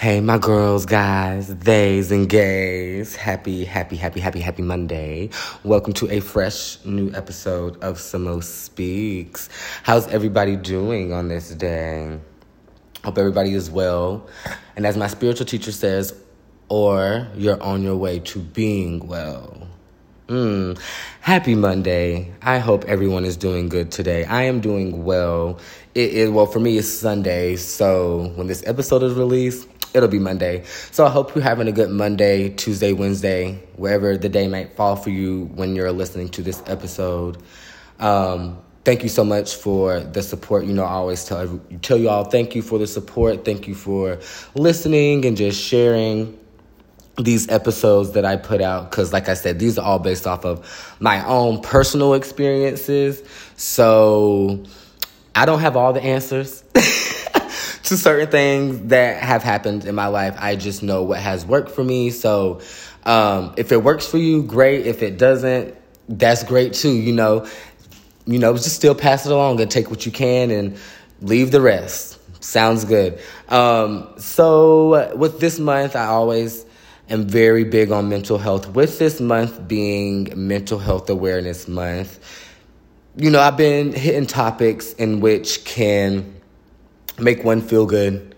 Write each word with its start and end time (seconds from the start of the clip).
Hey, 0.00 0.20
my 0.20 0.38
girls, 0.38 0.86
guys, 0.86 1.52
theys, 1.52 2.12
and 2.12 2.28
gays. 2.28 3.16
Happy, 3.16 3.64
happy, 3.64 3.96
happy, 3.96 4.20
happy, 4.20 4.38
happy 4.38 4.62
Monday. 4.62 5.30
Welcome 5.64 5.92
to 5.94 6.08
a 6.08 6.20
fresh 6.20 6.78
new 6.84 7.12
episode 7.14 7.82
of 7.82 7.96
Samo 7.96 8.40
Speaks. 8.40 9.48
How's 9.82 10.06
everybody 10.06 10.54
doing 10.54 11.12
on 11.12 11.26
this 11.26 11.50
day? 11.50 12.16
Hope 13.02 13.18
everybody 13.18 13.54
is 13.54 13.72
well. 13.72 14.28
And 14.76 14.86
as 14.86 14.96
my 14.96 15.08
spiritual 15.08 15.46
teacher 15.46 15.72
says, 15.72 16.14
or 16.68 17.26
you're 17.34 17.60
on 17.60 17.82
your 17.82 17.96
way 17.96 18.20
to 18.20 18.38
being 18.38 19.04
well. 19.08 19.66
Mm. 20.28 20.78
Happy 21.22 21.56
Monday. 21.56 22.32
I 22.40 22.58
hope 22.58 22.84
everyone 22.84 23.24
is 23.24 23.36
doing 23.36 23.68
good 23.68 23.90
today. 23.90 24.24
I 24.26 24.42
am 24.42 24.60
doing 24.60 25.04
well. 25.04 25.58
It 25.96 26.12
is, 26.12 26.30
well, 26.30 26.46
for 26.46 26.60
me, 26.60 26.78
it's 26.78 26.86
Sunday. 26.86 27.56
So 27.56 28.30
when 28.36 28.46
this 28.46 28.62
episode 28.64 29.02
is 29.02 29.14
released, 29.14 29.66
it'll 29.94 30.08
be 30.08 30.18
Monday. 30.18 30.64
So 30.90 31.06
I 31.06 31.10
hope 31.10 31.34
you're 31.34 31.44
having 31.44 31.68
a 31.68 31.72
good 31.72 31.90
Monday, 31.90 32.50
Tuesday, 32.50 32.92
Wednesday, 32.92 33.62
wherever 33.76 34.16
the 34.16 34.28
day 34.28 34.48
might 34.48 34.76
fall 34.76 34.96
for 34.96 35.10
you 35.10 35.46
when 35.54 35.74
you're 35.74 35.92
listening 35.92 36.28
to 36.30 36.42
this 36.42 36.62
episode. 36.66 37.38
Um, 37.98 38.58
thank 38.84 39.02
you 39.02 39.08
so 39.08 39.24
much 39.24 39.54
for 39.54 40.00
the 40.00 40.22
support. 40.22 40.64
You 40.64 40.72
know, 40.72 40.84
I 40.84 40.92
always 40.92 41.24
tell 41.24 41.60
tell 41.82 41.96
you 41.96 42.08
all 42.08 42.24
thank 42.24 42.54
you 42.54 42.62
for 42.62 42.78
the 42.78 42.86
support. 42.86 43.44
Thank 43.44 43.68
you 43.68 43.74
for 43.74 44.18
listening 44.54 45.24
and 45.24 45.36
just 45.36 45.60
sharing 45.60 46.38
these 47.18 47.48
episodes 47.48 48.12
that 48.12 48.24
I 48.24 48.36
put 48.36 48.60
out 48.60 48.90
because, 48.90 49.12
like 49.12 49.28
I 49.28 49.34
said, 49.34 49.58
these 49.58 49.78
are 49.78 49.84
all 49.84 49.98
based 49.98 50.26
off 50.26 50.44
of 50.44 50.96
my 51.00 51.26
own 51.26 51.60
personal 51.62 52.14
experiences. 52.14 53.22
So 53.56 54.64
I 55.34 55.44
don't 55.44 55.60
have 55.60 55.76
all 55.76 55.92
the 55.92 56.02
answers. 56.02 56.62
to 57.88 57.96
certain 57.96 58.30
things 58.30 58.88
that 58.88 59.22
have 59.22 59.42
happened 59.42 59.84
in 59.84 59.94
my 59.94 60.06
life. 60.06 60.36
I 60.38 60.56
just 60.56 60.82
know 60.82 61.02
what 61.02 61.20
has 61.20 61.46
worked 61.46 61.70
for 61.70 61.82
me. 61.82 62.10
So 62.10 62.60
um, 63.04 63.54
if 63.56 63.72
it 63.72 63.82
works 63.82 64.06
for 64.06 64.18
you, 64.18 64.42
great. 64.42 64.86
If 64.86 65.02
it 65.02 65.18
doesn't, 65.18 65.74
that's 66.08 66.44
great 66.44 66.74
too. 66.74 66.92
You 66.92 67.12
know, 67.12 67.46
you 68.26 68.38
know, 68.38 68.52
just 68.54 68.76
still 68.76 68.94
pass 68.94 69.24
it 69.24 69.32
along 69.32 69.60
and 69.60 69.70
take 69.70 69.90
what 69.90 70.04
you 70.04 70.12
can 70.12 70.50
and 70.50 70.76
leave 71.22 71.50
the 71.50 71.62
rest. 71.62 72.18
Sounds 72.42 72.84
good. 72.84 73.18
Um, 73.48 74.08
so 74.18 75.16
with 75.16 75.40
this 75.40 75.58
month, 75.58 75.96
I 75.96 76.06
always 76.06 76.66
am 77.08 77.26
very 77.26 77.64
big 77.64 77.90
on 77.90 78.08
mental 78.10 78.36
health. 78.36 78.68
With 78.68 78.98
this 78.98 79.18
month 79.18 79.66
being 79.66 80.32
Mental 80.36 80.78
Health 80.78 81.08
Awareness 81.08 81.68
Month, 81.68 82.20
you 83.16 83.30
know, 83.30 83.40
I've 83.40 83.56
been 83.56 83.92
hitting 83.92 84.26
topics 84.26 84.92
in 84.92 85.20
which 85.20 85.64
can 85.64 86.37
make 87.18 87.44
one 87.44 87.60
feel 87.60 87.86
good 87.86 88.34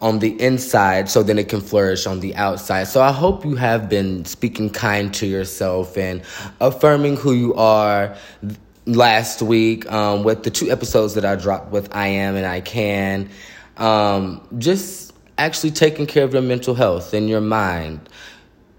on 0.00 0.18
the 0.18 0.40
inside 0.42 1.08
so 1.08 1.22
then 1.22 1.38
it 1.38 1.48
can 1.48 1.60
flourish 1.60 2.06
on 2.06 2.20
the 2.20 2.34
outside. 2.34 2.84
So 2.88 3.00
I 3.00 3.12
hope 3.12 3.44
you 3.44 3.54
have 3.54 3.88
been 3.88 4.24
speaking 4.24 4.68
kind 4.68 5.14
to 5.14 5.26
yourself 5.26 5.96
and 5.96 6.22
affirming 6.60 7.16
who 7.16 7.32
you 7.32 7.54
are 7.54 8.16
last 8.84 9.42
week 9.42 9.90
um, 9.92 10.24
with 10.24 10.42
the 10.42 10.50
two 10.50 10.70
episodes 10.70 11.14
that 11.14 11.24
I 11.24 11.36
dropped 11.36 11.70
with 11.70 11.94
I 11.94 12.08
Am 12.08 12.34
and 12.34 12.44
I 12.44 12.60
Can. 12.60 13.30
Um, 13.76 14.46
just 14.58 15.12
actually 15.38 15.70
taking 15.70 16.06
care 16.06 16.24
of 16.24 16.32
your 16.32 16.42
mental 16.42 16.74
health 16.74 17.14
and 17.14 17.28
your 17.28 17.40
mind. 17.40 18.08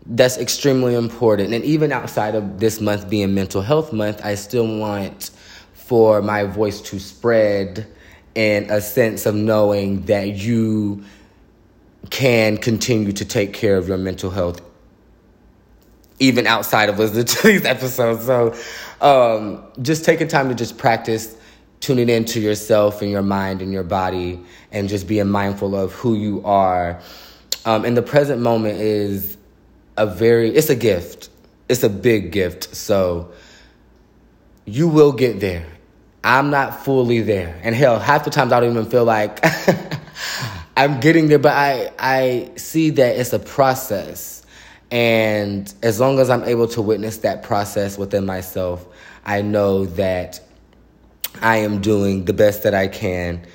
That's 0.05 0.37
extremely 0.37 0.93
important. 0.93 1.53
And 1.53 1.63
even 1.63 1.93
outside 1.93 2.35
of 2.35 2.59
this 2.59 2.81
month 2.81 3.09
being 3.09 3.33
Mental 3.33 3.61
Health 3.61 3.93
Month, 3.93 4.23
I 4.25 4.35
still 4.35 4.77
want 4.77 5.31
for 5.73 6.21
my 6.21 6.43
voice 6.43 6.81
to 6.81 6.99
spread 6.99 7.87
and 8.35 8.69
a 8.71 8.81
sense 8.81 9.25
of 9.25 9.35
knowing 9.35 10.03
that 10.03 10.29
you 10.29 11.03
can 12.09 12.57
continue 12.57 13.11
to 13.11 13.25
take 13.25 13.53
care 13.53 13.77
of 13.77 13.87
your 13.87 13.97
mental 13.97 14.29
health 14.29 14.61
even 16.19 16.47
outside 16.47 16.89
of 16.89 16.99
listening 16.99 17.25
to 17.25 17.47
these 17.47 17.65
episodes. 17.65 18.25
So 18.25 18.55
um, 19.01 19.63
just 19.81 20.05
taking 20.05 20.27
time 20.27 20.49
to 20.49 20.55
just 20.55 20.77
practice 20.77 21.35
tuning 21.79 22.07
into 22.07 22.39
yourself 22.39 23.01
and 23.01 23.11
your 23.11 23.21
mind 23.21 23.61
and 23.61 23.73
your 23.73 23.83
body 23.83 24.39
and 24.71 24.87
just 24.87 25.07
being 25.07 25.27
mindful 25.27 25.75
of 25.75 25.91
who 25.93 26.15
you 26.15 26.41
are. 26.45 27.01
Um, 27.65 27.83
in 27.83 27.93
the 27.93 28.01
present 28.01 28.41
moment 28.41 28.79
is 28.79 29.37
a 29.97 30.05
very, 30.05 30.49
it's 30.51 30.69
a 30.69 30.75
gift. 30.75 31.29
It's 31.67 31.83
a 31.83 31.89
big 31.89 32.31
gift. 32.31 32.73
So 32.73 33.33
you 34.65 34.87
will 34.87 35.11
get 35.11 35.41
there. 35.41 35.72
I'm 36.23 36.49
not 36.49 36.83
fully 36.85 37.21
there. 37.21 37.59
And 37.63 37.75
hell, 37.75 37.99
half 37.99 38.23
the 38.23 38.29
times 38.29 38.53
I 38.53 38.59
don't 38.59 38.71
even 38.71 38.89
feel 38.89 39.05
like 39.05 39.39
I'm 40.77 40.99
getting 40.99 41.27
there, 41.27 41.39
but 41.39 41.53
I, 41.53 41.91
I 41.99 42.51
see 42.55 42.91
that 42.91 43.17
it's 43.17 43.33
a 43.33 43.39
process. 43.39 44.45
And 44.89 45.73
as 45.83 45.99
long 45.99 46.19
as 46.19 46.29
I'm 46.29 46.43
able 46.43 46.67
to 46.69 46.81
witness 46.81 47.17
that 47.19 47.43
process 47.43 47.97
within 47.97 48.25
myself, 48.25 48.85
I 49.25 49.41
know 49.41 49.85
that 49.85 50.39
I 51.41 51.57
am 51.57 51.81
doing 51.81 52.25
the 52.25 52.33
best 52.33 52.63
that 52.63 52.73
I 52.73 52.87
can 52.87 53.45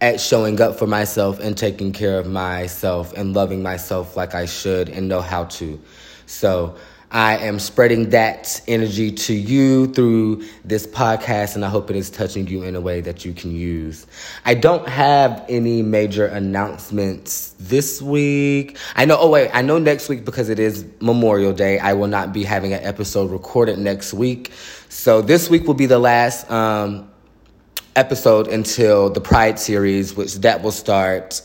at 0.00 0.20
showing 0.20 0.60
up 0.60 0.78
for 0.78 0.86
myself 0.86 1.40
and 1.40 1.56
taking 1.56 1.92
care 1.92 2.18
of 2.18 2.26
myself 2.26 3.12
and 3.16 3.34
loving 3.34 3.62
myself 3.62 4.16
like 4.16 4.34
I 4.34 4.46
should 4.46 4.88
and 4.88 5.08
know 5.08 5.20
how 5.20 5.44
to. 5.44 5.80
So 6.26 6.76
I 7.10 7.38
am 7.38 7.58
spreading 7.58 8.10
that 8.10 8.60
energy 8.68 9.10
to 9.10 9.32
you 9.32 9.86
through 9.86 10.44
this 10.64 10.86
podcast, 10.86 11.54
and 11.54 11.64
I 11.64 11.70
hope 11.70 11.88
it 11.88 11.96
is 11.96 12.10
touching 12.10 12.46
you 12.46 12.62
in 12.64 12.76
a 12.76 12.82
way 12.82 13.00
that 13.00 13.24
you 13.24 13.32
can 13.32 13.50
use. 13.50 14.06
I 14.44 14.52
don't 14.52 14.86
have 14.86 15.42
any 15.48 15.80
major 15.80 16.26
announcements 16.26 17.54
this 17.58 18.02
week. 18.02 18.76
I 18.94 19.06
know, 19.06 19.16
oh, 19.18 19.30
wait, 19.30 19.50
I 19.54 19.62
know 19.62 19.78
next 19.78 20.10
week 20.10 20.26
because 20.26 20.50
it 20.50 20.58
is 20.58 20.84
Memorial 21.00 21.54
Day, 21.54 21.78
I 21.78 21.94
will 21.94 22.08
not 22.08 22.34
be 22.34 22.44
having 22.44 22.74
an 22.74 22.84
episode 22.84 23.30
recorded 23.30 23.78
next 23.78 24.12
week. 24.12 24.52
So 24.90 25.22
this 25.22 25.48
week 25.48 25.66
will 25.66 25.74
be 25.74 25.86
the 25.86 25.98
last 25.98 26.50
um, 26.50 27.10
episode 27.96 28.48
until 28.48 29.08
the 29.08 29.20
Pride 29.20 29.58
series, 29.58 30.14
which 30.14 30.34
that 30.36 30.62
will 30.62 30.72
start 30.72 31.40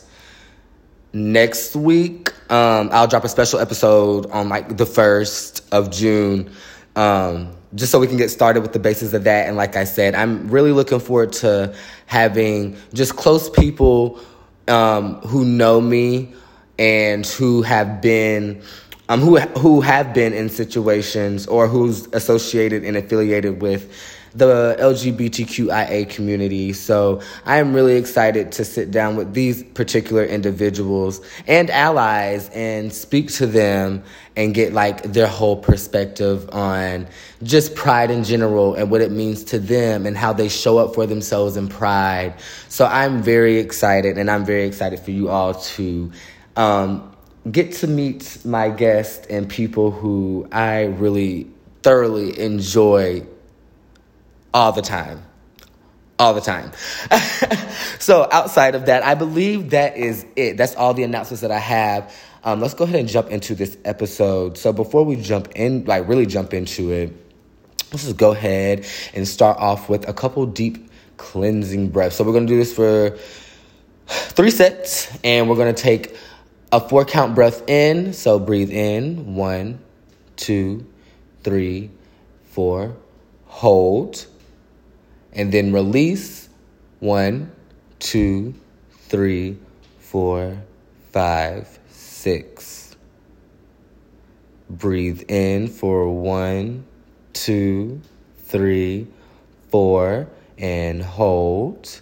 next 1.13 1.75
week. 1.75 2.31
Um, 2.51 2.90
I'll 2.91 3.07
drop 3.07 3.24
a 3.24 3.29
special 3.29 3.59
episode 3.59 4.29
on 4.31 4.50
like 4.50 4.78
the 4.78 4.85
first 4.85 5.63
of 5.72 5.91
June, 5.91 6.51
um, 6.96 7.56
just 7.75 7.91
so 7.91 8.00
we 8.00 8.07
can 8.07 8.18
get 8.18 8.29
started 8.29 8.62
with 8.62 8.74
the 8.74 8.79
basis 8.79 9.13
of 9.13 9.24
that. 9.24 9.47
And 9.47 9.56
like 9.56 9.75
I 9.75 9.84
said, 9.84 10.16
I'm 10.16 10.50
really 10.50 10.72
looking 10.72 11.00
forward 11.00 11.34
to 11.34 11.74
having 12.06 12.75
just 12.94 13.16
close 13.16 13.50
people 13.50 14.19
um, 14.68 15.16
who 15.22 15.46
know 15.46 15.79
me 15.79 16.34
and 16.78 17.25
who 17.25 17.62
have 17.62 18.01
been. 18.01 18.62
Um, 19.09 19.19
who 19.19 19.38
who 19.38 19.81
have 19.81 20.13
been 20.13 20.31
in 20.31 20.47
situations 20.47 21.45
or 21.47 21.68
who's 21.68 22.07
associated 22.13 22.85
and 22.85 22.95
affiliated 22.95 23.62
with 23.62 23.91
the 24.36 24.76
LGBTQIA 24.80 26.10
community. 26.10 26.74
So 26.74 27.22
I 27.46 27.58
am 27.58 27.74
really 27.74 27.96
excited 27.96 28.52
to 28.54 28.66
sit 28.66 28.90
down 28.92 29.16
with 29.16 29.34
these 29.34 29.64
particular 29.64 30.26
individuals 30.26 31.22
and 31.48 31.70
allies 31.70 32.50
and 32.50 32.92
speak 32.92 33.32
to 33.34 33.46
them 33.46 34.04
and 34.36 34.54
get 34.54 34.74
like 34.74 35.04
their 35.04 35.28
whole 35.28 35.56
perspective 35.56 36.50
on 36.52 37.08
just 37.44 37.76
pride 37.76 38.10
in 38.10 38.24
general 38.24 38.74
and 38.74 38.90
what 38.90 39.02
it 39.02 39.12
means 39.12 39.44
to 39.44 39.60
them 39.60 40.08
and 40.08 40.18
how 40.18 40.34
they 40.34 40.50
show 40.50 40.80
up 40.80 40.96
for 40.96 41.06
themselves 41.06 41.56
in 41.56 41.68
pride. 41.68 42.34
So 42.70 42.86
I'm 42.86 43.22
very 43.22 43.60
excited 43.60 44.18
and 44.18 44.32
I'm 44.32 44.46
very 44.46 44.64
excited 44.64 45.00
for 45.00 45.12
you 45.12 45.30
all 45.30 45.54
to 45.54 46.12
um, 46.56 47.16
get 47.52 47.72
to 47.74 47.88
meet 47.88 48.40
my 48.44 48.70
guests 48.70 49.28
and 49.28 49.48
people 49.48 49.92
who 49.92 50.48
I 50.52 50.86
really 50.86 51.48
thoroughly 51.84 52.40
enjoy 52.40 53.28
all 54.53 54.72
the 54.72 54.81
time. 54.81 55.24
All 56.19 56.34
the 56.34 56.41
time. 56.41 56.72
so, 58.00 58.28
outside 58.31 58.75
of 58.75 58.86
that, 58.86 59.03
I 59.03 59.16
believe 59.16 59.72
that 59.72 59.97
is 59.97 60.25
it. 60.36 60.58
That's 60.58 60.75
all 60.75 60.94
the 60.94 61.03
announcements 61.03 61.41
that 61.41 61.52
I 61.52 61.59
have. 61.59 62.13
Um, 62.44 62.60
let's 62.60 62.74
go 62.74 62.83
ahead 62.83 63.00
and 63.00 63.10
jump 63.10 63.30
into 63.30 63.56
this 63.56 63.78
episode. 63.83 64.57
So, 64.57 64.72
before 64.72 65.04
we 65.04 65.16
jump 65.16 65.50
in, 65.56 65.86
like 65.86 66.07
really 66.07 66.28
jump 66.28 66.54
into 66.54 66.92
it, 66.92 67.13
let's 67.92 68.04
just 68.04 68.18
go 68.18 68.31
ahead 68.31 68.86
and 69.13 69.28
start 69.28 69.57
off 69.57 69.89
with 69.89 70.07
a 70.07 70.13
couple 70.13 70.45
deep 70.45 70.89
cleansing 71.18 71.89
breaths. 71.89 72.18
So, 72.18 72.24
we're 72.24 72.33
going 72.33 72.48
to 72.48 72.54
do 72.54 72.57
this 72.57 72.74
for 72.74 73.18
three 74.07 74.51
sets, 74.51 75.18
and 75.24 75.50
we're 75.50 75.56
going 75.56 75.74
to 75.74 75.81
take 75.81 76.16
a 76.72 76.80
four 76.80 77.06
count 77.06 77.33
breath 77.33 77.68
in. 77.68 78.13
So, 78.13 78.38
breathe 78.38 78.72
in 78.72 79.33
one, 79.33 79.80
two, 80.36 80.86
three, 81.44 81.89
four, 82.51 82.95
hold 83.45 84.28
and 85.33 85.51
then 85.51 85.74
release 85.74 86.50
one, 87.00 87.51
two, 88.00 88.53
three, 89.07 89.57
four, 90.00 90.57
five, 91.12 91.80
six. 91.89 92.95
Breathe 94.69 95.24
in 95.27 95.68
for 95.68 96.09
one, 96.09 96.85
two, 97.33 98.01
three, 98.45 99.07
four, 99.69 100.27
and 100.57 101.01
hold. 101.01 102.00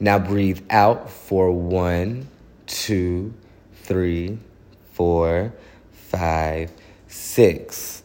Now 0.00 0.18
breathe 0.18 0.62
out 0.68 1.10
for 1.10 1.50
one, 1.50 2.26
two, 2.66 3.32
three, 3.82 4.38
four, 4.92 5.52
five, 5.92 6.70
six. 7.08 8.02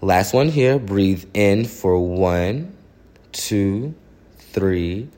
Last 0.00 0.32
one 0.32 0.48
here. 0.48 0.78
Breathe 0.78 1.24
in 1.34 1.64
for 1.64 1.98
one, 1.98 2.74
two, 3.32 3.94
three, 4.38 5.08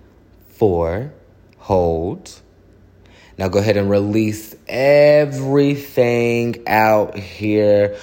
four. 0.56 1.12
Hold. 1.59 2.41
Now 3.38 3.49
go 3.49 3.59
ahead 3.59 3.76
and 3.76 3.91
release 3.91 4.55
everything 4.69 6.62
out 6.67 7.17
here. 7.17 7.97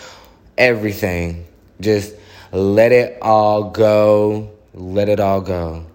Everything. 0.57 1.45
Just 1.79 2.15
let 2.51 2.91
it 2.91 3.21
all 3.21 3.69
go. 3.69 4.51
Let 4.73 5.09
it 5.09 5.19
all 5.19 5.41
go. 5.41 5.85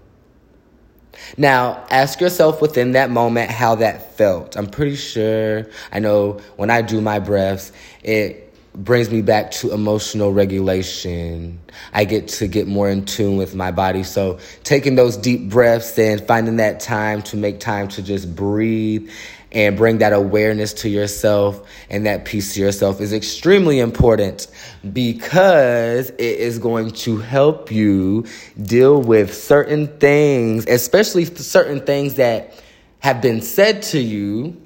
Now, 1.36 1.84
ask 1.90 2.20
yourself 2.20 2.60
within 2.60 2.92
that 2.92 3.10
moment 3.10 3.50
how 3.50 3.76
that 3.76 4.16
felt. 4.16 4.56
I'm 4.56 4.66
pretty 4.66 4.96
sure, 4.96 5.66
I 5.92 5.98
know 5.98 6.40
when 6.56 6.70
I 6.70 6.82
do 6.82 7.00
my 7.00 7.18
breaths, 7.18 7.72
it 8.02 8.53
brings 8.74 9.10
me 9.10 9.22
back 9.22 9.50
to 9.52 9.72
emotional 9.72 10.32
regulation. 10.32 11.60
I 11.92 12.04
get 12.04 12.28
to 12.28 12.48
get 12.48 12.66
more 12.66 12.88
in 12.88 13.04
tune 13.04 13.36
with 13.36 13.54
my 13.54 13.70
body. 13.70 14.02
So, 14.02 14.38
taking 14.64 14.96
those 14.96 15.16
deep 15.16 15.48
breaths 15.48 15.98
and 15.98 16.20
finding 16.26 16.56
that 16.56 16.80
time 16.80 17.22
to 17.22 17.36
make 17.36 17.60
time 17.60 17.88
to 17.88 18.02
just 18.02 18.34
breathe 18.34 19.10
and 19.52 19.76
bring 19.76 19.98
that 19.98 20.12
awareness 20.12 20.72
to 20.72 20.88
yourself 20.88 21.64
and 21.88 22.06
that 22.06 22.24
peace 22.24 22.54
to 22.54 22.60
yourself 22.60 23.00
is 23.00 23.12
extremely 23.12 23.78
important 23.78 24.48
because 24.92 26.10
it 26.10 26.18
is 26.18 26.58
going 26.58 26.90
to 26.90 27.18
help 27.18 27.70
you 27.70 28.26
deal 28.60 29.00
with 29.00 29.32
certain 29.32 29.86
things, 29.98 30.66
especially 30.66 31.24
certain 31.24 31.80
things 31.86 32.14
that 32.14 32.60
have 32.98 33.22
been 33.22 33.40
said 33.40 33.82
to 33.82 34.00
you 34.00 34.60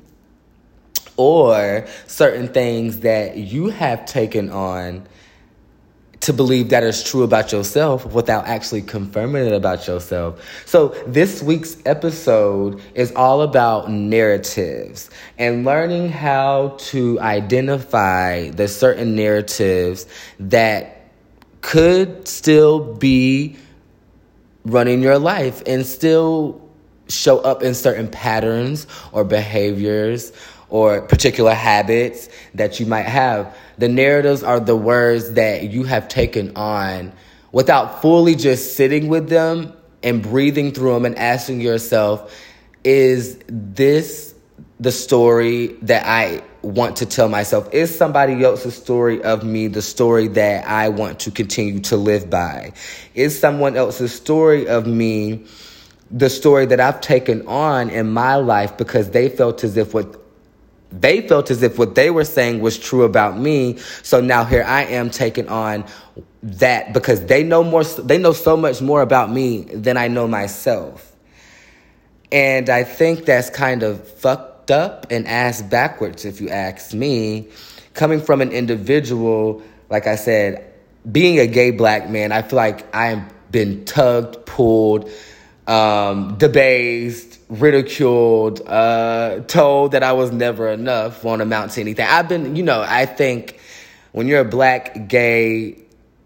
or 1.18 1.86
certain 2.06 2.48
things 2.48 3.00
that 3.00 3.36
you 3.36 3.68
have 3.68 4.06
taken 4.06 4.48
on 4.50 5.06
to 6.20 6.32
believe 6.32 6.70
that 6.70 6.82
is 6.82 7.02
true 7.02 7.22
about 7.22 7.52
yourself 7.52 8.04
without 8.12 8.46
actually 8.46 8.82
confirming 8.82 9.46
it 9.46 9.52
about 9.52 9.86
yourself. 9.86 10.42
So, 10.66 10.88
this 11.06 11.42
week's 11.42 11.76
episode 11.86 12.80
is 12.94 13.12
all 13.12 13.42
about 13.42 13.90
narratives 13.90 15.10
and 15.38 15.64
learning 15.64 16.10
how 16.10 16.76
to 16.78 17.20
identify 17.20 18.50
the 18.50 18.68
certain 18.68 19.14
narratives 19.14 20.06
that 20.40 21.10
could 21.60 22.26
still 22.26 22.94
be 22.94 23.56
running 24.64 25.02
your 25.02 25.18
life 25.18 25.62
and 25.66 25.86
still 25.86 26.60
show 27.08 27.38
up 27.38 27.62
in 27.62 27.74
certain 27.74 28.08
patterns 28.08 28.86
or 29.12 29.24
behaviors 29.24 30.32
or 30.70 31.02
particular 31.02 31.54
habits 31.54 32.28
that 32.54 32.80
you 32.80 32.86
might 32.86 33.06
have. 33.06 33.56
The 33.78 33.88
narratives 33.88 34.42
are 34.42 34.60
the 34.60 34.76
words 34.76 35.32
that 35.32 35.70
you 35.70 35.84
have 35.84 36.08
taken 36.08 36.56
on 36.56 37.12
without 37.52 38.02
fully 38.02 38.34
just 38.34 38.76
sitting 38.76 39.08
with 39.08 39.28
them 39.28 39.72
and 40.02 40.22
breathing 40.22 40.72
through 40.72 40.94
them 40.94 41.04
and 41.04 41.18
asking 41.18 41.60
yourself, 41.60 42.34
is 42.84 43.38
this 43.48 44.34
the 44.80 44.92
story 44.92 45.68
that 45.82 46.06
I 46.06 46.42
want 46.62 46.96
to 46.98 47.06
tell 47.06 47.28
myself? 47.28 47.72
Is 47.72 47.96
somebody 47.96 48.44
else's 48.44 48.74
story 48.76 49.22
of 49.22 49.44
me 49.44 49.68
the 49.68 49.82
story 49.82 50.28
that 50.28 50.66
I 50.66 50.88
want 50.88 51.20
to 51.20 51.30
continue 51.30 51.80
to 51.80 51.96
live 51.96 52.30
by? 52.30 52.72
Is 53.14 53.38
someone 53.38 53.76
else's 53.76 54.14
story 54.14 54.68
of 54.68 54.86
me 54.86 55.46
the 56.10 56.30
story 56.30 56.66
that 56.66 56.80
I've 56.80 57.00
taken 57.00 57.46
on 57.46 57.90
in 57.90 58.10
my 58.10 58.36
life 58.36 58.76
because 58.76 59.10
they 59.10 59.28
felt 59.28 59.62
as 59.64 59.76
if 59.76 59.92
what 59.92 60.27
they 60.90 61.26
felt 61.26 61.50
as 61.50 61.62
if 61.62 61.78
what 61.78 61.94
they 61.94 62.10
were 62.10 62.24
saying 62.24 62.60
was 62.60 62.78
true 62.78 63.02
about 63.02 63.38
me. 63.38 63.78
So 64.02 64.20
now 64.20 64.44
here 64.44 64.64
I 64.66 64.84
am 64.84 65.10
taking 65.10 65.48
on 65.48 65.84
that 66.42 66.92
because 66.92 67.26
they 67.26 67.42
know 67.42 67.62
more, 67.62 67.84
they 67.84 68.18
know 68.18 68.32
so 68.32 68.56
much 68.56 68.80
more 68.80 69.02
about 69.02 69.30
me 69.30 69.62
than 69.64 69.96
I 69.96 70.08
know 70.08 70.26
myself. 70.26 71.14
And 72.30 72.68
I 72.68 72.84
think 72.84 73.24
that's 73.24 73.50
kind 73.50 73.82
of 73.82 74.06
fucked 74.06 74.70
up 74.70 75.06
and 75.10 75.26
ass 75.26 75.62
backwards, 75.62 76.24
if 76.24 76.40
you 76.40 76.48
ask 76.50 76.94
me. 76.94 77.48
Coming 77.94 78.20
from 78.20 78.40
an 78.40 78.52
individual, 78.52 79.62
like 79.90 80.06
I 80.06 80.16
said, 80.16 80.72
being 81.10 81.38
a 81.38 81.46
gay 81.46 81.70
black 81.70 82.08
man, 82.08 82.32
I 82.32 82.42
feel 82.42 82.58
like 82.58 82.94
I've 82.94 83.22
been 83.50 83.84
tugged, 83.84 84.44
pulled, 84.44 85.10
um, 85.68 86.38
debased, 86.38 87.38
ridiculed, 87.50 88.62
uh, 88.66 89.40
told 89.46 89.92
that 89.92 90.02
I 90.02 90.12
was 90.12 90.32
never 90.32 90.70
enough, 90.70 91.22
won't 91.22 91.42
amount 91.42 91.72
to 91.72 91.82
anything. 91.82 92.06
I've 92.08 92.28
been, 92.28 92.56
you 92.56 92.62
know, 92.62 92.82
I 92.84 93.04
think 93.04 93.60
when 94.12 94.26
you're 94.26 94.40
a 94.40 94.44
black, 94.46 95.08
gay, 95.08 95.78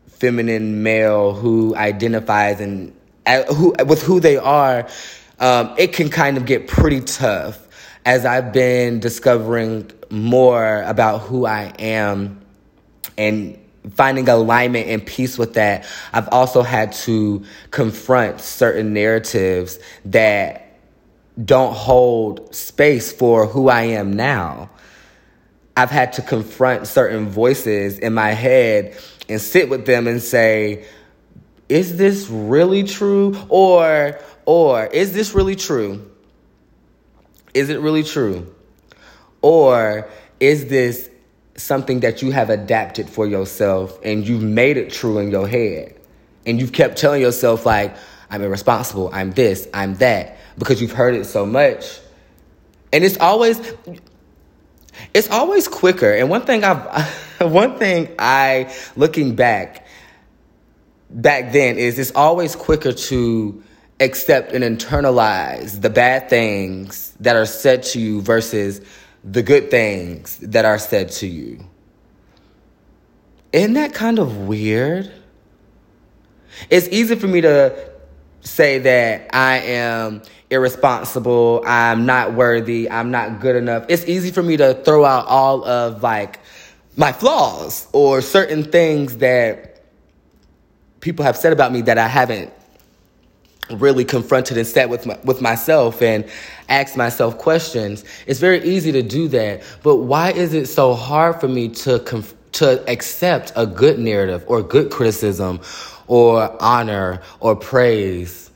feminine 0.07 0.85
male 0.85 1.35
who 1.35 1.75
identifies 1.75 2.61
and 2.61 2.95
uh, 3.27 3.43
who 3.53 3.75
with 3.85 4.03
who 4.03 4.21
they 4.21 4.37
are, 4.37 4.89
um, 5.41 5.75
it 5.77 5.93
can 5.93 6.09
kind 6.09 6.37
of 6.37 6.47
get 6.47 6.69
pretty 6.69 7.01
tough. 7.01 7.59
As 8.05 8.25
I've 8.25 8.53
been 8.53 9.01
discovering 9.01 9.91
more 10.11 10.83
about 10.83 11.19
who 11.19 11.47
I 11.47 11.73
am 11.79 12.41
and 13.17 13.59
finding 13.91 14.29
alignment 14.29 14.89
and 14.89 15.05
peace 15.05 15.39
with 15.39 15.55
that, 15.55 15.87
I've 16.13 16.29
also 16.29 16.63
had 16.63 16.93
to 16.93 17.45
confront 17.71 18.41
certain 18.41 18.93
narratives 18.93 19.79
that 20.07 20.79
don't 21.43 21.75
hold 21.75 22.55
space 22.55 23.13
for 23.13 23.47
who 23.47 23.69
I 23.69 23.83
am 23.83 24.13
now. 24.13 24.71
I've 25.77 25.91
had 25.91 26.13
to 26.15 26.23
confront 26.23 26.87
certain 26.87 27.31
voices 27.31 27.99
in 27.99 28.13
my 28.13 28.31
head 28.31 28.97
and 29.29 29.41
sit 29.41 29.71
with 29.71 29.87
them 29.87 30.07
and 30.07 30.23
say, 30.23 30.85
is 31.69 31.97
this 31.97 32.29
really 32.29 32.83
true? 32.83 33.35
Or, 33.49 34.19
or 34.45 34.87
is 34.87 35.15
this 35.15 35.35
really 35.35 35.57
true? 35.57 36.11
Is 37.55 37.71
it 37.71 37.81
really 37.81 38.03
true? 38.03 38.55
Or 39.41 40.09
is 40.39 40.67
this 40.67 41.09
something 41.57 42.01
that 42.01 42.23
you 42.23 42.31
have 42.31 42.51
adapted 42.51 43.09
for 43.09 43.27
yourself 43.27 43.99
and 44.03 44.27
you've 44.27 44.43
made 44.43 44.77
it 44.77 44.93
true 44.93 45.19
in 45.19 45.31
your 45.31 45.47
head. 45.47 45.95
And 46.47 46.61
you've 46.61 46.73
kept 46.73 46.99
telling 46.99 47.21
yourself, 47.21 47.67
like, 47.67 47.95
I'm 48.31 48.43
irresponsible, 48.43 49.11
I'm 49.13 49.31
this, 49.33 49.69
I'm 49.73 49.95
that, 49.97 50.39
because 50.59 50.81
you've 50.81 50.93
heard 50.93 51.15
it 51.15 51.25
so 51.27 51.47
much. 51.47 52.01
And 52.93 53.05
it's 53.05 53.19
always, 53.19 53.61
it's 55.15 55.31
always 55.31 55.69
quicker. 55.69 56.11
And 56.11 56.31
one 56.31 56.43
thing 56.43 56.65
I've, 56.65 57.41
one 57.41 57.79
thing 57.79 58.15
I, 58.19 58.75
looking 58.97 59.37
back, 59.37 59.87
back 61.11 61.53
then 61.53 61.77
is 61.77 61.99
it's 61.99 62.13
always 62.13 62.57
quicker 62.57 62.93
to 62.93 63.63
accept 64.01 64.53
and 64.53 64.65
internalize 64.65 65.81
the 65.81 65.91
bad 65.91 66.29
things 66.29 67.15
that 67.21 67.37
are 67.37 67.47
said 67.47 67.83
to 67.83 68.01
you 68.01 68.21
versus 68.23 68.81
the 69.25 69.43
good 69.43 69.71
things 69.71 70.39
that 70.39 70.65
are 70.65 70.79
said 70.79 71.11
to 71.13 71.27
you. 71.27 71.65
Isn't 73.53 73.75
that 73.75 73.95
kind 73.95 74.19
of 74.19 74.49
weird? 74.49 75.13
It's 76.71 76.89
easy 76.89 77.17
for 77.17 77.29
me 77.29 77.41
to 77.43 77.91
say 78.41 78.79
that 78.79 79.35
I 79.35 79.59
am 79.59 80.23
irresponsible, 80.51 81.63
I'm 81.67 82.05
not 82.05 82.35
worthy, 82.35 82.91
I'm 82.91 83.11
not 83.11 83.41
good 83.41 83.57
enough. 83.57 83.87
It's 83.89 84.05
easy 84.07 84.31
for 84.31 84.43
me 84.43 84.57
to 84.57 84.75
throw 84.75 85.05
out 85.05 85.27
all 85.27 85.65
of 85.65 86.03
like 86.03 86.41
my 86.97 87.13
flaws 87.13 87.89
or 87.93 88.21
certain 88.21 88.65
things 88.65 89.19
that 89.19 89.85
people 91.01 91.25
have 91.25 91.37
said 91.37 91.53
about 91.53 91.73
me 91.73 91.83
that 91.83 91.99
I 91.99 92.09
haven't 92.09 92.53
really 93.73 94.05
confronted 94.05 94.57
and 94.59 94.67
sat 94.67 94.89
with 94.89 95.07
my, 95.07 95.19
with 95.25 95.41
myself 95.41 96.03
and 96.03 96.29
asked 96.69 96.97
myself 96.97 97.39
questions. 97.39 98.05
It's 98.27 98.41
very 98.41 98.63
easy 98.63 98.93
to 98.93 99.03
do 99.03 99.29
that, 99.29 99.63
but 99.83 99.97
why 99.97 100.33
is 100.33 100.55
it 100.55 100.67
so 100.67 100.95
hard 100.95 101.41
for 101.41 101.49
me 101.49 101.69
to 101.69 101.99
conf- 102.01 102.35
to 102.53 102.89
accept 102.91 103.53
a 103.57 103.67
good 103.67 103.99
narrative 103.99 104.45
or 104.47 104.63
good 104.63 104.91
criticism 104.91 105.61
or 106.07 106.63
honor 106.63 107.23
or 107.41 107.57
praise? 107.57 108.51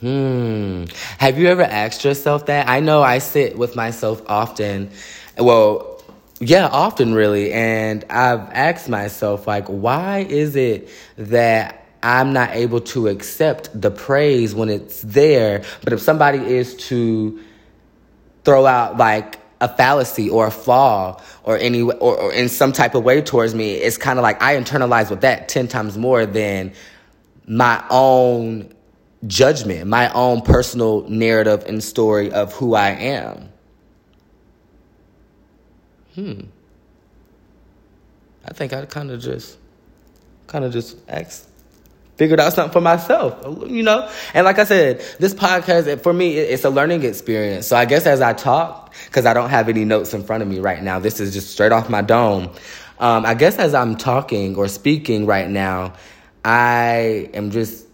Hmm. 0.00 0.84
Have 1.18 1.38
you 1.38 1.48
ever 1.48 1.62
asked 1.62 2.04
yourself 2.04 2.46
that? 2.46 2.68
I 2.68 2.80
know 2.80 3.02
I 3.02 3.18
sit 3.18 3.56
with 3.56 3.74
myself 3.74 4.22
often. 4.28 4.90
Well, 5.38 6.02
yeah, 6.40 6.66
often 6.66 7.14
really. 7.14 7.52
And 7.52 8.04
I've 8.10 8.50
asked 8.50 8.88
myself, 8.88 9.46
like, 9.46 9.66
why 9.66 10.26
is 10.28 10.56
it 10.56 10.90
that 11.16 11.83
I'm 12.04 12.32
not 12.32 12.50
able 12.50 12.80
to 12.82 13.08
accept 13.08 13.80
the 13.80 13.90
praise 13.90 14.54
when 14.54 14.68
it's 14.68 15.00
there. 15.02 15.64
But 15.82 15.92
if 15.94 16.00
somebody 16.00 16.38
is 16.38 16.76
to 16.88 17.40
throw 18.44 18.66
out 18.66 18.98
like 18.98 19.40
a 19.60 19.68
fallacy 19.68 20.28
or 20.28 20.46
a 20.46 20.50
flaw 20.50 21.20
or 21.44 21.56
any 21.56 21.80
or, 21.80 21.94
or 21.94 22.32
in 22.32 22.48
some 22.48 22.72
type 22.72 22.94
of 22.94 23.02
way 23.04 23.22
towards 23.22 23.54
me, 23.54 23.72
it's 23.72 23.96
kind 23.96 24.18
of 24.18 24.22
like 24.22 24.42
I 24.42 24.56
internalize 24.56 25.08
with 25.08 25.22
that 25.22 25.48
10 25.48 25.68
times 25.68 25.96
more 25.96 26.26
than 26.26 26.72
my 27.46 27.82
own 27.90 28.74
judgment, 29.26 29.86
my 29.86 30.12
own 30.12 30.42
personal 30.42 31.08
narrative 31.08 31.64
and 31.66 31.82
story 31.82 32.30
of 32.30 32.52
who 32.52 32.74
I 32.74 32.90
am. 32.90 33.48
hmm, 36.14 36.40
I 38.44 38.52
think 38.52 38.72
I 38.72 38.84
kind 38.86 39.10
of 39.10 39.20
just, 39.20 39.58
kind 40.46 40.64
of 40.64 40.72
just 40.72 40.96
asked, 41.08 41.48
figured 42.16 42.40
out 42.40 42.52
something 42.52 42.72
for 42.72 42.80
myself, 42.80 43.44
you 43.68 43.82
know? 43.82 44.08
And 44.34 44.44
like 44.44 44.58
I 44.58 44.64
said, 44.64 45.00
this 45.18 45.34
podcast, 45.34 46.00
for 46.02 46.12
me, 46.12 46.36
it's 46.36 46.64
a 46.64 46.70
learning 46.70 47.04
experience. 47.04 47.66
So 47.66 47.76
I 47.76 47.84
guess 47.84 48.06
as 48.06 48.20
I 48.20 48.32
talk, 48.32 48.94
because 49.06 49.26
I 49.26 49.34
don't 49.34 49.50
have 49.50 49.68
any 49.68 49.84
notes 49.84 50.14
in 50.14 50.22
front 50.22 50.42
of 50.42 50.48
me 50.48 50.60
right 50.60 50.82
now, 50.82 50.98
this 50.98 51.20
is 51.20 51.32
just 51.32 51.50
straight 51.50 51.72
off 51.72 51.90
my 51.90 52.02
dome. 52.02 52.50
Um, 52.98 53.26
I 53.26 53.34
guess 53.34 53.58
as 53.58 53.74
I'm 53.74 53.96
talking 53.96 54.54
or 54.56 54.68
speaking 54.68 55.26
right 55.26 55.48
now, 55.48 55.94
I 56.44 57.30
am 57.34 57.50
just 57.50 57.86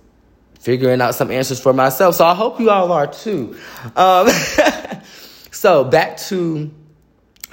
figuring 0.60 1.00
out 1.00 1.14
some 1.14 1.30
answers 1.30 1.58
for 1.58 1.72
myself. 1.72 2.14
So 2.16 2.26
I 2.26 2.34
hope 2.34 2.60
you 2.60 2.70
all 2.70 2.92
are 2.92 3.06
too. 3.06 3.56
Um, 3.96 4.28
so 5.50 5.84
back 5.84 6.18
to 6.18 6.70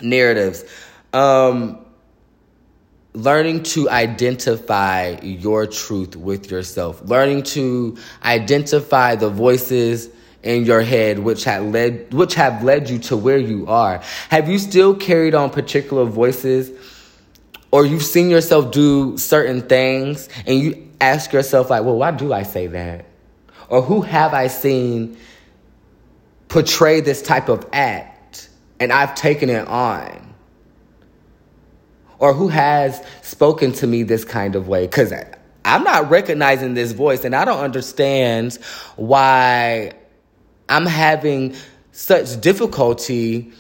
narratives. 0.02 0.66
Um, 1.14 1.86
learning 3.18 3.64
to 3.64 3.90
identify 3.90 5.18
your 5.22 5.66
truth 5.66 6.16
with 6.16 6.52
yourself, 6.52 7.02
learning 7.04 7.44
to 7.44 7.98
identify 8.24 9.16
the 9.16 9.30
voices 9.30 10.10
in 10.44 10.66
your 10.66 10.82
head 10.82 11.20
which 11.20 11.44
have 11.44 11.66
led 11.66 12.14
which 12.14 12.36
have 12.36 12.64
led 12.64 12.90
you 12.90 13.00
to 13.00 13.18
where 13.18 13.38
you 13.38 13.66
are. 13.68 14.02
Have 14.30 14.48
you 14.48 14.60
still 14.60 14.96
carried 14.96 15.34
on 15.34 15.50
particular 15.50 16.06
voices 16.06 16.72
or 17.72 17.86
you've 17.86 18.04
seen 18.04 18.30
yourself 18.30 18.72
do 18.72 19.18
certain 19.18 19.62
things 19.62 20.30
and 20.46 20.60
you 20.60 20.88
ask 21.02 21.34
yourself 21.34 21.70
like, 21.70 21.84
"Well, 21.84 21.98
why 21.98 22.12
do 22.12 22.32
I 22.34 22.44
say 22.44 22.68
that?" 22.68 23.06
Or 23.68 23.82
who 23.82 24.02
have 24.02 24.34
I 24.34 24.48
seen 24.48 25.18
portray 26.50 27.02
this 27.02 27.22
type 27.22 27.50
of 27.50 27.66
act 27.74 28.50
and 28.80 28.94
I've 28.94 29.16
taken 29.16 29.50
it 29.50 29.68
on? 29.68 30.36
Or 32.20 32.34
who 32.34 32.48
has 32.48 33.04
spoken 33.22 33.72
to 33.74 33.88
me 33.88 34.04
this 34.04 34.26
kind 34.26 34.56
of 34.56 34.68
way. 34.68 34.86
Because 34.86 35.14
i'm 35.66 35.84
not 35.84 36.10
recognizing 36.10 36.76
this 36.76 36.94
voice 36.94 37.26
and 37.26 37.36
i 37.36 37.44
don't 37.44 37.60
understand 37.60 38.58
why 38.96 39.92
i'm 40.70 40.86
having 40.86 41.54
such 41.92 42.40
difficulty 42.40 43.52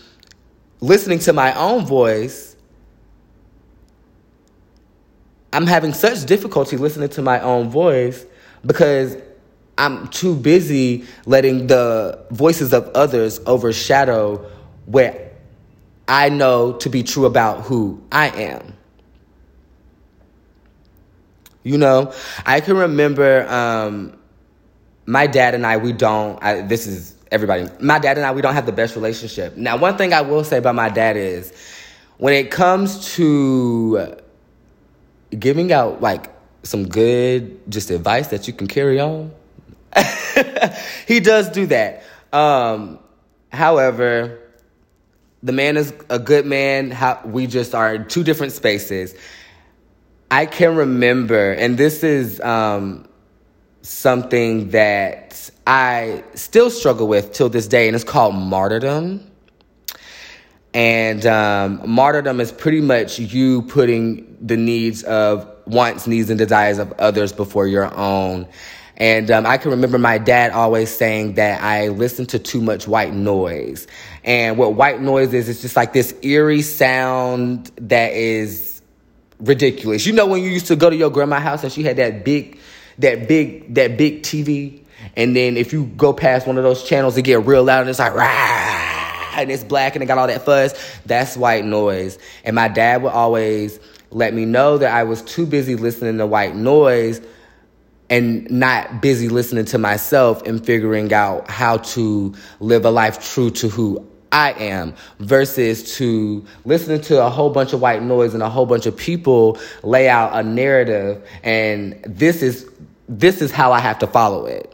listening 0.80 1.20
to 1.20 1.34
my 1.34 1.54
own 1.56 1.86
voice. 1.86 2.56
I'm 5.54 5.66
having 5.66 5.94
such 5.94 6.26
difficulty 6.26 6.78
listening 6.78 7.10
to 7.10 7.22
my 7.22 7.40
own 7.40 7.70
voice 7.70 8.26
because 8.66 9.18
i'm 9.78 10.08
too 10.10 10.36
busy 10.36 11.06
letting 11.26 11.68
the 11.68 12.20
voices 12.32 12.74
of 12.74 12.88
others 12.90 13.40
overshadow 13.46 14.38
where 14.86 15.27
I 16.08 16.30
know 16.30 16.74
to 16.74 16.90
be 16.90 17.04
true 17.04 17.26
about 17.26 17.64
who 17.64 18.02
I 18.12 18.30
am. 18.30 18.74
You 21.64 21.78
know, 21.78 22.14
I 22.46 22.62
can 22.62 22.78
remember 22.78 23.46
um, 23.50 24.18
my 25.06 25.28
dad 25.28 25.54
and 25.54 25.66
I, 25.66 25.78
we 25.78 25.92
don't, 25.92 26.42
I, 26.42 26.62
this 26.62 26.88
is 26.88 27.16
everybody, 27.30 27.68
my 27.82 28.00
dad 28.00 28.18
and 28.18 28.26
I, 28.26 28.32
we 28.32 28.42
don't 28.42 28.54
have 28.54 28.66
the 28.66 28.72
best 28.72 28.96
relationship. 28.96 29.58
Now, 29.58 29.76
one 29.78 29.98
thing 29.98 30.14
I 30.14 30.22
will 30.22 30.46
say 30.46 30.60
about 30.60 30.76
my 30.76 30.88
dad 30.88 31.18
is 31.18 31.52
when 32.18 32.34
it 32.34 32.52
comes 32.52 33.16
to 33.16 34.16
giving 35.38 35.74
out 35.74 36.02
like 36.02 36.34
some 36.64 36.88
good 36.88 37.70
just 37.70 37.90
advice 37.90 38.28
that 38.28 38.48
you 38.48 38.54
can 38.54 38.68
carry 38.68 39.00
on, 39.00 39.32
he 41.08 41.20
does 41.20 41.50
do 41.50 41.66
that. 41.68 42.04
Um, 42.32 43.00
however, 43.52 44.40
the 45.44 45.52
man 45.52 45.78
is 45.78 45.94
a 46.10 46.20
good 46.20 46.46
man. 46.46 46.92
How, 46.92 47.22
we 47.26 47.48
just 47.48 47.76
are 47.76 47.96
in 47.96 48.08
two 48.08 48.24
different 48.24 48.54
spaces. 48.54 49.16
I 50.30 50.46
can 50.46 50.76
remember, 50.76 51.54
and 51.54 51.78
this 51.78 52.04
is 52.04 52.42
um, 52.42 53.08
something 53.82 54.72
that 54.72 55.50
I 55.66 56.24
still 56.34 56.70
struggle 56.70 57.08
with 57.08 57.32
till 57.32 57.50
this 57.50 57.68
day, 57.68 57.88
and 57.88 57.96
it's 57.96 58.04
called 58.04 58.36
martyrdom. 58.36 59.32
And 60.74 61.26
um, 61.26 61.82
martyrdom 61.90 62.40
is 62.40 62.52
pretty 62.52 62.82
much 62.82 63.20
you 63.20 63.64
putting 63.64 64.38
the 64.46 64.58
needs 64.58 65.04
of 65.04 65.50
wants, 65.66 66.08
needs, 66.08 66.30
and 66.30 66.38
desires 66.38 66.78
of 66.78 66.92
others 67.00 67.32
before 67.32 67.68
your 67.68 67.94
own. 67.96 68.48
And 68.98 69.30
um, 69.30 69.46
I 69.46 69.58
can 69.58 69.72
remember 69.72 70.00
my 70.00 70.18
dad 70.18 70.52
always 70.52 70.90
saying 70.90 71.36
that 71.36 71.62
I 71.62 71.90
listened 71.90 72.30
to 72.30 72.40
too 72.40 72.62
much 72.62 72.88
white 72.88 73.14
noise. 73.14 73.86
And 74.24 74.58
what 74.58 74.74
white 74.74 75.00
noise 75.00 75.34
is, 75.34 75.48
it's 75.48 75.62
just 75.62 75.76
like 75.76 75.94
this 75.94 76.16
eerie 76.24 76.64
sound 76.64 77.72
that 77.78 78.14
is 78.14 78.82
ridiculous. 79.40 80.08
You 80.08 80.14
know, 80.14 80.26
when 80.26 80.42
you 80.42 80.50
used 80.50 80.66
to 80.68 80.76
go 80.76 80.90
to 80.90 80.96
your 80.96 81.12
grandma's 81.12 81.44
house 81.44 81.64
and 81.64 81.72
she 81.72 81.84
had 81.84 81.98
that 81.98 82.26
big, 82.26 82.60
that 82.98 83.28
big, 83.28 83.76
that 83.76 83.98
big 83.98 84.24
TV. 84.24 84.84
And 85.16 85.36
then 85.36 85.58
if 85.58 85.74
you 85.74 85.86
go 85.96 86.12
past 86.12 86.48
one 86.48 86.58
of 86.58 86.64
those 86.64 86.84
channels, 86.84 87.16
it 87.18 87.22
get 87.22 87.46
real 87.46 87.64
loud 87.64 87.82
and 87.82 87.92
it's 87.92 88.00
like, 88.00 88.16
rah, 88.16 89.40
and 89.40 89.52
it's 89.52 89.64
black 89.64 89.96
and 89.96 90.02
it 90.02 90.08
got 90.08 90.18
all 90.18 90.26
that 90.26 90.44
fuzz. 90.44 90.74
That's 91.06 91.38
white 91.38 91.66
noise. 91.66 92.18
And 92.44 92.56
my 92.56 92.68
dad 92.68 93.04
would 93.04 93.14
always 93.14 93.80
let 94.10 94.34
me 94.34 94.46
know 94.46 94.80
that 94.80 94.92
I 94.92 95.04
was 95.04 95.22
too 95.22 95.46
busy 95.46 95.76
listening 95.76 96.18
to 96.18 96.26
white 96.26 96.56
noise 96.56 97.22
and 98.10 98.50
not 98.50 99.02
busy 99.02 99.30
listening 99.30 99.66
to 99.66 99.78
myself 99.78 100.42
and 100.44 100.66
figuring 100.66 101.14
out 101.14 101.50
how 101.50 101.78
to 101.78 102.34
live 102.60 102.86
a 102.86 102.92
life 102.92 103.34
true 103.34 103.50
to 103.52 103.68
who 103.68 104.06
I 104.32 104.52
am 104.54 104.94
versus 105.20 105.98
to 105.98 106.46
listening 106.66 107.02
to 107.02 107.24
a 107.24 107.30
whole 107.30 107.50
bunch 107.50 107.74
of 107.74 107.82
white 107.82 108.04
noise 108.04 108.34
and 108.34 108.44
a 108.44 108.50
whole 108.50 108.66
bunch 108.66 108.86
of 108.86 108.96
people 108.96 109.58
lay 109.84 110.10
out 110.10 110.34
a 110.34 110.44
narrative 110.44 111.28
and 111.44 112.02
this 112.06 112.42
is 112.42 112.70
this 113.10 113.42
is 113.42 113.52
how 113.52 113.72
I 113.72 113.80
have 113.80 114.00
to 114.00 114.08
follow 114.08 114.46
it. 114.46 114.74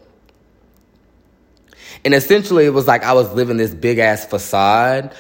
And 2.04 2.14
essentially 2.14 2.66
it 2.66 2.74
was 2.74 2.88
like 2.88 3.04
I 3.04 3.14
was 3.14 3.32
living 3.34 3.58
this 3.58 3.74
big 3.74 4.00
ass 4.00 4.26
facade 4.26 5.16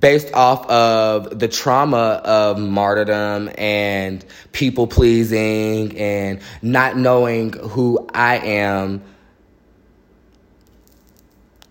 based 0.00 0.32
off 0.32 0.66
of 0.70 1.38
the 1.38 1.48
trauma 1.48 2.22
of 2.24 2.58
martyrdom 2.58 3.50
and 3.58 4.24
people 4.52 4.86
pleasing 4.86 5.98
and 5.98 6.40
not 6.62 6.96
knowing 6.96 7.52
who 7.52 8.08
I 8.14 8.38
am. 8.38 9.02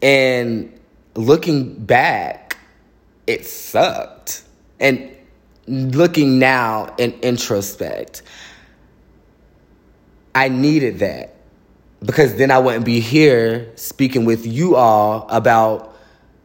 And 0.01 0.79
looking 1.15 1.74
back, 1.86 2.58
it 3.25 3.46
sucked. 3.46 4.43
And 4.79 5.10
looking 5.65 6.39
now 6.39 6.93
in 6.98 7.13
introspect, 7.13 8.22
I 10.36 10.50
needed 10.50 11.00
that 11.00 11.36
because 12.03 12.36
then 12.36 12.51
I 12.51 12.60
wouldn't 12.60 12.86
be 12.86 13.00
here 13.00 13.72
speaking 13.75 14.25
with 14.25 14.46
you 14.46 14.75
all 14.75 15.25
about 15.29 15.92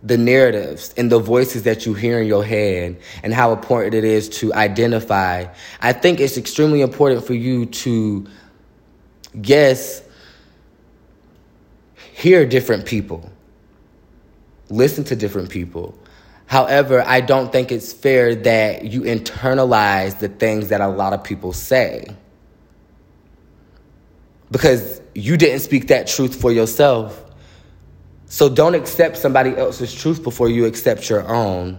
the 0.02 0.16
narratives 0.16 0.94
and 0.96 1.10
the 1.10 1.18
voices 1.18 1.64
that 1.64 1.84
you 1.84 1.94
hear 1.94 2.20
in 2.20 2.28
your 2.28 2.44
head 2.44 3.00
and 3.22 3.34
how 3.34 3.52
important 3.52 3.94
it 3.94 4.04
is 4.04 4.28
to 4.28 4.54
identify. 4.54 5.46
I 5.80 5.92
think 5.92 6.20
it's 6.20 6.36
extremely 6.36 6.82
important 6.82 7.24
for 7.24 7.34
you 7.34 7.66
to, 7.66 8.26
guess, 9.40 10.02
hear 12.14 12.46
different 12.46 12.86
people, 12.86 13.30
listen 14.70 15.04
to 15.04 15.16
different 15.16 15.50
people. 15.50 15.98
However, 16.46 17.02
I 17.06 17.20
don't 17.20 17.52
think 17.52 17.70
it's 17.70 17.92
fair 17.92 18.34
that 18.34 18.84
you 18.84 19.02
internalize 19.02 20.18
the 20.18 20.28
things 20.28 20.68
that 20.68 20.80
a 20.80 20.88
lot 20.88 21.12
of 21.12 21.22
people 21.22 21.52
say. 21.52 22.06
Because 24.50 25.02
you 25.14 25.36
didn't 25.36 25.60
speak 25.60 25.88
that 25.88 26.06
truth 26.06 26.40
for 26.40 26.50
yourself. 26.50 27.22
So 28.28 28.48
don't 28.48 28.74
accept 28.74 29.16
somebody 29.16 29.56
else's 29.56 29.92
truth 29.92 30.22
before 30.22 30.48
you 30.48 30.66
accept 30.66 31.08
your 31.08 31.26
own. 31.26 31.78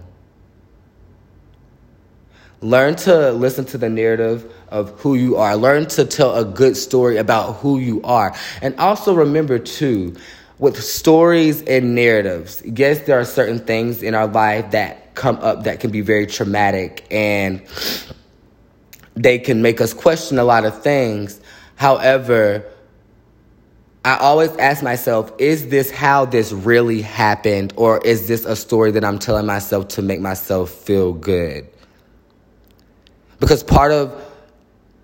Learn 2.62 2.96
to 2.98 3.32
listen 3.32 3.66
to 3.66 3.78
the 3.78 3.88
narrative 3.88 4.52
of 4.68 5.00
who 5.00 5.16
you 5.16 5.38
are. 5.38 5.56
Learn 5.56 5.86
to 5.88 6.04
tell 6.06 6.36
a 6.36 6.44
good 6.44 6.76
story 6.76 7.18
about 7.18 7.58
who 7.58 7.80
you 7.80 8.02
are. 8.04 8.36
And 8.62 8.78
also 8.78 9.14
remember, 9.14 9.60
too, 9.60 10.18
with 10.58 10.82
stories 10.84 11.62
and 11.62 11.96
narratives, 11.96 12.62
yes, 12.66 13.02
there 13.02 13.18
are 13.18 13.26
certain 13.26 13.60
things 13.60 14.04
in 14.04 14.14
our 14.14 14.28
life 14.28 14.72
that 14.72 15.16
come 15.16 15.38
up 15.38 15.64
that 15.64 15.80
can 15.80 15.92
be 15.92 16.02
very 16.02 16.26
traumatic 16.26 17.06
and 17.12 17.62
they 19.16 19.38
can 19.40 19.62
make 19.62 19.80
us 19.80 19.94
question 19.94 20.38
a 20.38 20.44
lot 20.44 20.66
of 20.66 20.82
things. 20.82 21.40
However, 21.76 22.66
I 24.06 24.18
always 24.18 24.56
ask 24.58 24.82
myself, 24.82 25.32
is 25.40 25.68
this 25.68 25.92
how 25.92 26.26
this 26.26 26.52
really 26.52 27.02
happened? 27.02 27.74
Or 27.76 28.00
is 28.06 28.28
this 28.28 28.46
a 28.46 28.56
story 28.56 28.92
that 28.92 29.04
I'm 29.04 29.20
telling 29.20 29.46
myself 29.46 29.90
to 29.90 30.02
make 30.02 30.22
myself 30.22 30.72
feel 30.72 31.14
good? 31.14 31.68
Because 33.40 33.64
part 33.64 33.92
of 33.92 34.26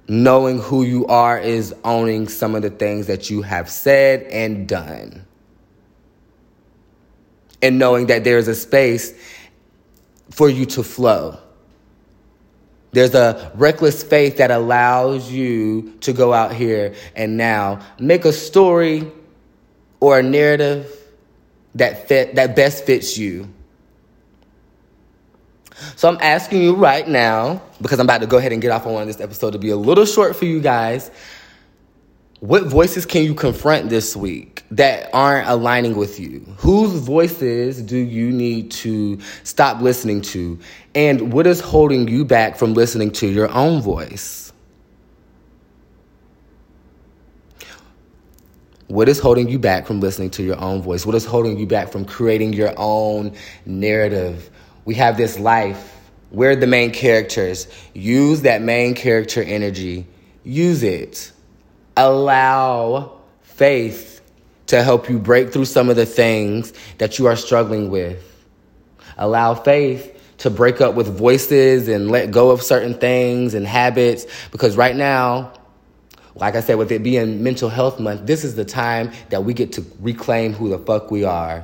knowing 0.08 0.60
who 0.60 0.84
you 0.84 1.06
are 1.08 1.40
is 1.40 1.74
owning 1.84 2.28
some 2.28 2.56
of 2.56 2.62
the 2.62 2.70
things 2.70 3.08
that 3.08 3.30
you 3.30 3.42
have 3.42 3.70
said 3.70 4.24
and 4.24 4.68
done. 4.68 5.26
And 7.62 7.80
knowing 7.80 8.08
that 8.08 8.24
there's 8.24 8.48
a 8.48 8.56
space 8.56 9.14
for 10.30 10.50
you 10.50 10.66
to 10.68 10.84
flow. 10.84 11.40
There's 12.96 13.14
a 13.14 13.52
reckless 13.56 14.04
faith 14.04 14.38
that 14.38 14.52
allows 14.52 15.30
you 15.30 15.98
to 16.00 16.14
go 16.14 16.32
out 16.32 16.54
here 16.54 16.96
and 17.14 17.36
now 17.36 17.82
make 18.00 18.24
a 18.24 18.32
story 18.32 19.12
or 20.00 20.20
a 20.20 20.24
narrative 20.24 20.90
that 21.76 22.08
fit, 22.08 22.36
that 22.36 22.56
best 22.56 22.86
fits 22.86 23.18
you. 23.18 23.50
So 25.98 26.08
I'm 26.08 26.18
asking 26.22 26.62
you 26.62 26.74
right 26.74 27.06
now, 27.06 27.62
because 27.82 28.00
I'm 28.00 28.06
about 28.06 28.22
to 28.22 28.28
go 28.28 28.38
ahead 28.38 28.54
and 28.54 28.62
get 28.62 28.72
off 28.72 28.86
on 28.86 28.94
one 28.94 29.02
of 29.02 29.08
this 29.10 29.20
episode 29.20 29.52
to 29.52 29.60
be 29.60 29.72
a 29.72 29.76
little 29.76 30.06
short 30.06 30.34
for 30.34 30.46
you 30.46 30.62
guys. 30.62 31.12
What 32.46 32.66
voices 32.66 33.08
can 33.08 33.24
you 33.24 33.34
confront 33.34 33.90
this 33.90 34.16
week 34.16 34.66
that 34.70 35.10
aren't 35.14 35.48
aligning 35.48 35.96
with 35.96 36.20
you? 36.20 36.42
Whose 36.58 36.92
voices 36.92 37.82
do 37.82 37.98
you 37.98 38.30
need 38.30 38.70
to 38.70 39.20
stop 39.42 39.82
listening 39.82 40.22
to? 40.22 40.60
And 40.94 41.34
what 41.34 41.48
is 41.48 41.60
holding 41.60 42.08
you 42.08 42.24
back 42.24 42.56
from 42.56 42.76
listening 42.76 43.10
to 43.14 43.28
your 43.28 43.50
own 43.50 43.82
voice? 43.82 44.54
What 48.90 49.10
is 49.10 49.18
holding 49.18 49.50
you 49.50 49.58
back 49.58 49.88
from 49.88 50.00
listening 50.00 50.30
to 50.30 50.44
your 50.44 50.62
own 50.62 50.84
voice? 50.84 51.04
What 51.04 51.16
is 51.16 51.26
holding 51.26 51.58
you 51.58 51.66
back 51.66 51.92
from 51.92 52.06
creating 52.06 52.54
your 52.54 52.76
own 52.78 53.36
narrative? 53.66 54.52
We 54.86 54.94
have 54.94 55.18
this 55.18 55.40
life. 55.40 55.96
We're 56.30 56.56
the 56.56 56.68
main 56.68 56.92
characters. 56.92 57.68
Use 57.96 58.44
that 58.44 58.62
main 58.62 58.94
character 58.94 59.42
energy. 59.42 60.06
Use 60.44 60.84
it 60.84 61.32
allow 61.98 63.20
faith 63.42 64.22
to 64.68 64.84
help 64.84 65.10
you 65.10 65.20
break 65.20 65.54
through 65.54 65.66
some 65.66 65.90
of 65.90 65.96
the 65.96 66.06
things 66.06 66.74
that 66.98 67.20
you 67.20 67.28
are 67.28 67.36
struggling 67.36 67.90
with. 67.90 68.24
Allow 69.18 69.54
faith 69.56 70.12
to 70.40 70.50
break 70.50 70.82
up 70.82 70.96
with 70.96 71.08
voices 71.08 71.88
and 71.88 72.12
let 72.12 72.32
go 72.32 72.50
of 72.50 72.62
certain 72.62 72.94
things 72.96 73.54
and 73.54 73.66
habits 73.66 74.26
because 74.52 74.76
right 74.76 74.96
now, 74.96 75.54
like 76.36 76.56
I 76.56 76.60
said, 76.60 76.78
with 76.78 76.92
it 76.92 77.02
being 77.04 77.44
mental 77.44 77.70
health 77.70 78.00
month, 78.00 78.26
this 78.26 78.44
is 78.44 78.56
the 78.56 78.66
time 78.66 79.12
that 79.30 79.46
we 79.46 79.54
get 79.54 79.72
to 79.74 79.86
reclaim 80.02 80.52
who 80.54 80.70
the 80.70 80.80
fuck 80.80 81.10
we 81.10 81.24
are. 81.24 81.64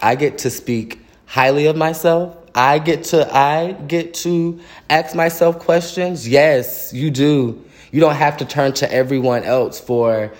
I 0.00 0.14
get 0.14 0.38
to 0.38 0.50
speak 0.50 1.00
highly 1.26 1.66
of 1.66 1.76
myself 1.76 2.36
I 2.54 2.78
get 2.78 3.04
to 3.04 3.34
I 3.34 3.72
get 3.72 4.14
to 4.14 4.60
ask 4.90 5.14
myself 5.14 5.58
questions. 5.58 6.28
Yes, 6.28 6.92
you 6.92 7.10
do. 7.10 7.64
You 7.90 8.00
don't 8.00 8.14
have 8.14 8.38
to 8.38 8.44
turn 8.44 8.72
to 8.74 8.92
everyone 8.92 9.44
else 9.44 9.80
for 9.80 10.32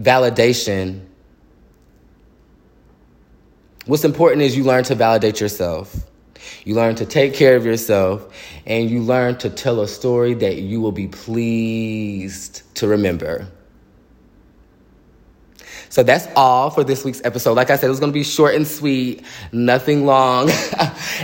validation. 0.00 1.02
What's 3.86 4.04
important 4.04 4.42
is 4.42 4.56
you 4.56 4.64
learn 4.64 4.84
to 4.84 4.94
validate 4.94 5.40
yourself. 5.40 5.94
You 6.64 6.74
learn 6.74 6.94
to 6.96 7.06
take 7.06 7.34
care 7.34 7.56
of 7.56 7.66
yourself 7.66 8.32
and 8.66 8.90
you 8.90 9.00
learn 9.00 9.36
to 9.38 9.50
tell 9.50 9.80
a 9.80 9.88
story 9.88 10.34
that 10.34 10.56
you 10.56 10.80
will 10.80 10.92
be 10.92 11.08
pleased 11.08 12.62
to 12.76 12.88
remember. 12.88 13.48
So 15.94 16.02
that's 16.02 16.26
all 16.34 16.70
for 16.70 16.82
this 16.82 17.04
week's 17.04 17.20
episode. 17.22 17.52
Like 17.52 17.70
I 17.70 17.76
said, 17.76 17.86
it 17.86 17.90
was 17.90 18.00
going 18.00 18.10
to 18.10 18.18
be 18.18 18.24
short 18.24 18.56
and 18.56 18.66
sweet, 18.66 19.22
nothing 19.52 20.06
long. 20.06 20.48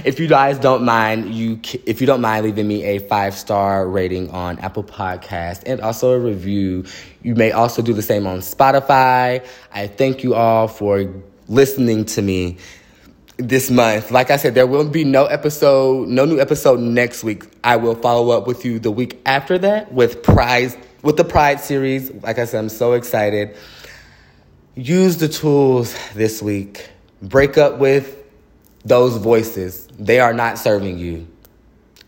if 0.05 0.21
you 0.21 0.29
guys 0.29 0.61
don't 0.61 0.85
mind, 0.85 1.35
you 1.35 1.59
if 1.87 2.01
you 2.01 2.07
don't 2.07 2.21
mind 2.21 2.47
leaving 2.47 2.69
me 2.69 2.85
a 2.85 3.01
five 3.01 3.35
star 3.35 3.89
rating 3.89 4.31
on 4.31 4.61
Apple 4.61 4.85
Podcast 4.85 5.65
and 5.67 5.81
also 5.81 6.13
a 6.13 6.21
review. 6.21 6.85
You 7.25 7.35
may 7.35 7.51
also 7.51 7.83
do 7.83 7.93
the 7.93 8.01
same 8.01 8.29
on 8.29 8.39
Spotify. 8.39 9.45
I 9.73 9.89
thank 9.89 10.23
you 10.23 10.37
all 10.37 10.69
for 10.69 11.05
listening 11.49 12.05
to 12.05 12.23
me 12.23 12.59
this 13.39 13.73
month. 13.73 14.13
Like 14.13 14.31
I 14.31 14.37
said, 14.37 14.55
there 14.55 14.69
will 14.69 14.89
be 14.89 15.03
no 15.03 15.27
episode, 15.27 16.07
no 16.07 16.25
new 16.25 16.39
episode 16.39 16.79
next 16.79 17.25
week. 17.25 17.43
I 17.65 17.75
will 17.75 17.97
follow 17.97 18.31
up 18.39 18.47
with 18.47 18.65
you 18.65 18.79
the 18.79 18.93
week 18.93 19.21
after 19.27 19.59
that 19.59 19.93
with 19.93 20.23
Pride 20.23 20.77
with 21.03 21.17
the 21.17 21.25
Pride 21.25 21.59
series. 21.59 22.13
Like 22.23 22.39
I 22.39 22.45
said, 22.45 22.61
I'm 22.61 22.69
so 22.69 22.93
excited 22.93 23.57
use 24.81 25.19
the 25.19 25.29
tools 25.29 25.95
this 26.15 26.41
week. 26.41 26.89
Break 27.21 27.59
up 27.59 27.79
with 27.79 28.17
those 28.83 29.19
voices. 29.19 29.87
They 29.99 30.21
are 30.21 30.33
not 30.33 30.59
serving 30.59 30.99
you 30.99 31.29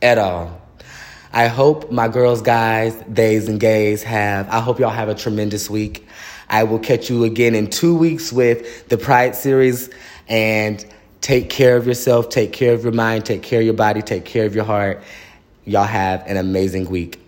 at 0.00 0.16
all. 0.16 0.58
I 1.34 1.48
hope 1.48 1.90
my 1.90 2.08
girls, 2.08 2.40
guys, 2.40 2.94
days, 3.12 3.48
and 3.48 3.60
gays 3.60 4.02
have, 4.02 4.48
I 4.48 4.60
hope 4.60 4.80
y'all 4.80 4.90
have 4.90 5.08
a 5.08 5.14
tremendous 5.14 5.68
week. 5.68 6.06
I 6.48 6.64
will 6.64 6.78
catch 6.78 7.10
you 7.10 7.24
again 7.24 7.54
in 7.54 7.68
two 7.68 7.96
weeks 7.96 8.32
with 8.32 8.88
the 8.88 8.98
Pride 8.98 9.34
series 9.34 9.90
and 10.28 10.84
take 11.20 11.50
care 11.50 11.76
of 11.76 11.86
yourself, 11.86 12.30
take 12.30 12.52
care 12.52 12.72
of 12.74 12.84
your 12.84 12.92
mind, 12.92 13.26
take 13.26 13.42
care 13.42 13.60
of 13.60 13.64
your 13.64 13.74
body, 13.74 14.02
take 14.02 14.24
care 14.24 14.44
of 14.44 14.54
your 14.54 14.64
heart. 14.64 15.02
Y'all 15.64 15.84
have 15.84 16.22
an 16.26 16.36
amazing 16.38 16.88
week. 16.90 17.21